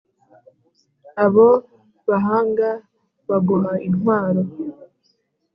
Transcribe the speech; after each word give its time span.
abo 1.25 1.47
bahanga 2.09 2.69
baguha 3.27 3.71
intwaro 3.87 4.41